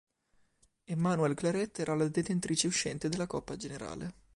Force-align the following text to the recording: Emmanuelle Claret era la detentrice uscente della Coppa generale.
Emmanuelle 0.85 1.35
Claret 1.35 1.77
era 1.77 1.93
la 1.93 2.07
detentrice 2.07 2.65
uscente 2.65 3.07
della 3.07 3.27
Coppa 3.27 3.55
generale. 3.55 4.13